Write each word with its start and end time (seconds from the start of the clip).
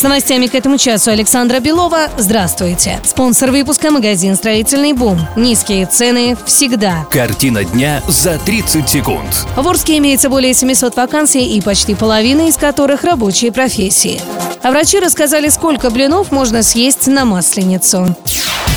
С 0.00 0.02
новостями 0.02 0.46
к 0.46 0.54
этому 0.54 0.78
часу 0.78 1.10
Александра 1.10 1.60
Белова. 1.60 2.08
Здравствуйте. 2.16 2.98
Спонсор 3.04 3.50
выпуска– 3.50 3.90
магазин 3.90 4.34
«Строительный 4.34 4.94
бум». 4.94 5.20
Низкие 5.36 5.84
цены 5.84 6.38
всегда. 6.46 7.06
Картина 7.10 7.64
дня 7.64 8.02
за 8.08 8.38
30 8.38 8.88
секунд. 8.88 9.46
В 9.56 9.68
Орске 9.68 9.98
имеется 9.98 10.30
более 10.30 10.54
700 10.54 10.96
вакансий 10.96 11.54
и 11.54 11.60
почти 11.60 11.94
половина 11.94 12.48
из 12.48 12.56
которых 12.56 13.04
рабочие 13.04 13.52
профессии. 13.52 14.22
А 14.62 14.70
врачи 14.70 14.98
рассказали, 15.00 15.50
сколько 15.50 15.90
блинов 15.90 16.32
можно 16.32 16.62
съесть 16.62 17.06
на 17.06 17.26
Масленицу. 17.26 18.16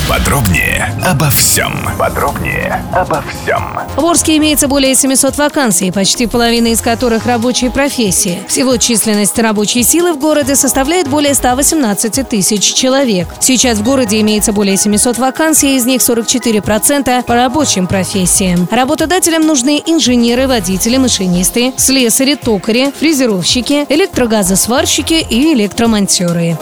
Подробнее 0.08 0.94
обо 1.02 1.30
всем. 1.30 1.88
Подробнее 1.98 2.84
обо 2.92 3.22
всем. 3.22 3.80
В 3.96 4.04
Орске 4.04 4.36
имеется 4.36 4.68
более 4.68 4.94
700 4.94 5.38
вакансий, 5.38 5.90
почти 5.92 6.26
половина 6.26 6.68
из 6.68 6.82
которых 6.82 7.24
рабочие 7.24 7.70
профессии. 7.70 8.42
Всего 8.46 8.76
численность 8.76 9.38
рабочей 9.38 9.82
силы 9.82 10.12
в 10.12 10.18
городе 10.18 10.56
составляет 10.56 11.08
более 11.08 11.32
118 11.32 12.28
тысяч 12.28 12.74
человек. 12.74 13.28
Сейчас 13.40 13.78
в 13.78 13.82
городе 13.82 14.20
имеется 14.20 14.52
более 14.52 14.76
700 14.76 15.16
вакансий, 15.16 15.76
из 15.76 15.86
них 15.86 16.02
44% 16.02 17.24
по 17.24 17.34
рабочим 17.34 17.86
профессиям. 17.86 18.68
Работодателям 18.70 19.46
нужны 19.46 19.82
инженеры, 19.86 20.46
водители, 20.46 20.98
машинисты, 20.98 21.72
слесари, 21.78 22.34
токари, 22.34 22.92
фрезеровщики, 22.98 23.86
электрогазосварщики 23.88 25.26
и 25.30 25.54
электромонтеры. 25.54 26.58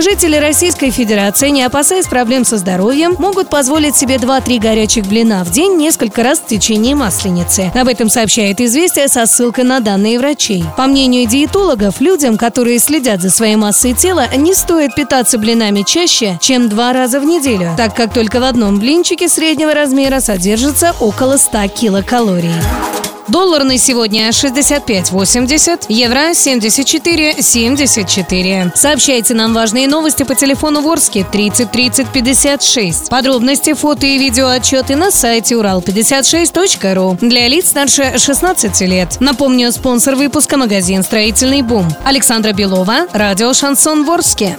Жители 0.00 0.36
Российской 0.36 0.90
Федерации, 0.90 1.50
не 1.50 1.62
опасаясь 1.62 2.06
проблем 2.06 2.46
со 2.46 2.56
здоровьем, 2.56 3.16
могут 3.18 3.50
позволить 3.50 3.96
себе 3.96 4.16
2-3 4.16 4.58
горячих 4.58 5.04
блина 5.04 5.44
в 5.44 5.50
день 5.50 5.76
несколько 5.76 6.22
раз 6.22 6.38
в 6.38 6.46
течение 6.46 6.94
масленицы. 6.94 7.70
Об 7.74 7.86
этом 7.86 8.08
сообщает 8.08 8.62
«Известия» 8.62 9.08
со 9.08 9.26
ссылкой 9.26 9.64
на 9.64 9.80
данные 9.80 10.18
врачей. 10.18 10.64
По 10.78 10.86
мнению 10.86 11.28
диетологов, 11.28 12.00
людям, 12.00 12.38
которые 12.38 12.78
следят 12.78 13.20
за 13.20 13.28
своей 13.28 13.56
массой 13.56 13.92
тела, 13.92 14.26
не 14.34 14.54
стоит 14.54 14.94
питаться 14.94 15.36
блинами 15.36 15.82
чаще, 15.82 16.38
чем 16.40 16.70
два 16.70 16.94
раза 16.94 17.20
в 17.20 17.24
неделю, 17.24 17.74
так 17.76 17.94
как 17.94 18.14
только 18.14 18.40
в 18.40 18.44
одном 18.44 18.78
блинчике 18.78 19.28
среднего 19.28 19.74
размера 19.74 20.20
содержится 20.20 20.94
около 20.98 21.36
100 21.36 21.68
килокалорий. 21.68 22.54
Доллар 23.30 23.62
на 23.62 23.78
сегодня 23.78 24.28
65.80, 24.30 25.84
евро 25.88 26.32
74.74. 26.32 28.72
Сообщайте 28.74 29.34
нам 29.34 29.54
важные 29.54 29.86
новости 29.86 30.24
по 30.24 30.34
телефону 30.34 30.80
Ворске 30.80 31.24
30 31.30 31.70
30 31.70 32.08
56. 32.08 33.08
Подробности, 33.08 33.74
фото 33.74 34.04
и 34.04 34.18
видео 34.18 34.48
отчеты 34.48 34.96
на 34.96 35.12
сайте 35.12 35.54
урал56.ру 35.54 37.18
для 37.20 37.46
лиц 37.46 37.68
старше 37.68 38.18
16 38.18 38.80
лет. 38.80 39.18
Напомню, 39.20 39.70
спонсор 39.70 40.16
выпуска 40.16 40.56
магазин 40.56 41.04
«Строительный 41.04 41.62
бум». 41.62 41.86
Александра 42.04 42.52
Белова, 42.52 43.06
радио 43.12 43.54
«Шансон 43.54 44.04
Ворске». 44.04 44.58